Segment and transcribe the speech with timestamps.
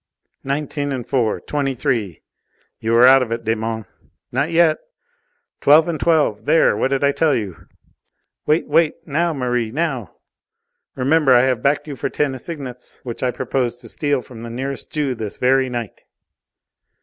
[0.43, 2.23] "Nineteen and four twenty three!"
[2.79, 3.87] "You are out of it, Desmonts!"
[4.31, 4.79] "Not yet!"
[5.59, 6.75] "Twelve and twelve!" "There!
[6.75, 7.67] What did I tell you?"
[8.47, 8.65] "Wait!
[8.67, 8.95] wait!
[9.05, 9.69] Now, Merri!
[9.69, 10.15] Now!
[10.95, 14.49] Remember I have backed you for ten assignats, which I propose to steal from the
[14.49, 16.01] nearest Jew this very night."